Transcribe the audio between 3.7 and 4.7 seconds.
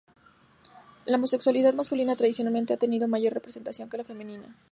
que la femenina.